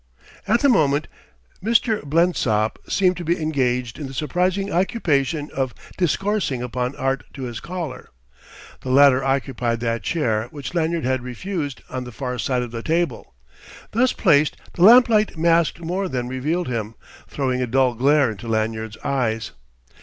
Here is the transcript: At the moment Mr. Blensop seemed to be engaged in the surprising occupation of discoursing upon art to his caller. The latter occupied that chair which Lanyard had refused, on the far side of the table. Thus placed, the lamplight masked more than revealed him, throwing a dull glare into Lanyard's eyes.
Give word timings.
At 0.47 0.61
the 0.61 0.67
moment 0.67 1.07
Mr. 1.63 2.03
Blensop 2.03 2.79
seemed 2.89 3.17
to 3.17 3.23
be 3.23 3.39
engaged 3.39 3.99
in 3.99 4.07
the 4.07 4.15
surprising 4.15 4.71
occupation 4.73 5.51
of 5.55 5.75
discoursing 5.95 6.63
upon 6.63 6.95
art 6.95 7.23
to 7.35 7.43
his 7.43 7.59
caller. 7.59 8.09
The 8.79 8.89
latter 8.89 9.23
occupied 9.23 9.79
that 9.81 10.01
chair 10.01 10.47
which 10.49 10.73
Lanyard 10.73 11.05
had 11.05 11.21
refused, 11.21 11.83
on 11.87 12.05
the 12.05 12.11
far 12.11 12.39
side 12.39 12.63
of 12.63 12.71
the 12.71 12.81
table. 12.81 13.35
Thus 13.91 14.11
placed, 14.11 14.57
the 14.73 14.81
lamplight 14.81 15.37
masked 15.37 15.79
more 15.81 16.09
than 16.09 16.27
revealed 16.27 16.67
him, 16.67 16.95
throwing 17.27 17.61
a 17.61 17.67
dull 17.67 17.93
glare 17.93 18.31
into 18.31 18.47
Lanyard's 18.47 18.97
eyes. 19.03 19.51